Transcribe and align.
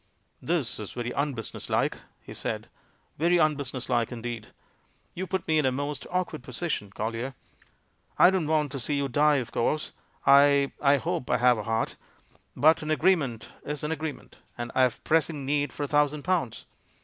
"This 0.41 0.79
is 0.79 0.93
very 0.93 1.11
unbusiness 1.11 1.69
like," 1.69 1.99
he 2.23 2.33
said, 2.33 2.69
"very 3.19 3.37
unbusiness 3.37 3.87
like 3.87 4.11
indeed 4.11 4.47
You 5.13 5.27
put 5.27 5.47
me 5.47 5.59
in 5.59 5.65
a 5.67 5.71
most 5.71 6.07
awkward 6.09 6.41
position, 6.41 6.89
Collier. 6.89 7.35
I 8.17 8.31
don't 8.31 8.47
want 8.47 8.71
to 8.71 8.79
see 8.79 8.95
you 8.95 9.07
die, 9.07 9.35
of 9.35 9.51
course— 9.51 9.91
I— 10.25 10.71
I 10.81 10.97
hope 10.97 11.29
I 11.29 11.37
have 11.37 11.59
a 11.59 11.63
heart— 11.65 11.97
but 12.55 12.81
an 12.81 12.89
agreement 12.89 13.49
is 13.63 13.83
an 13.83 13.91
agreement, 13.91 14.37
and 14.57 14.71
I 14.73 14.81
have 14.81 15.03
pressing 15.03 15.45
need 15.45 15.71
for 15.71 15.83
a 15.83 15.87
thousand 15.87 16.23
pounds. 16.23 16.65